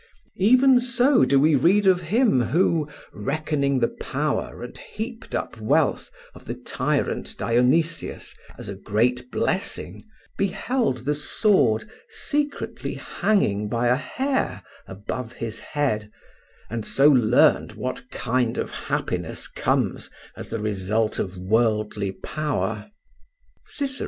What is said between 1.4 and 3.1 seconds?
read of him who,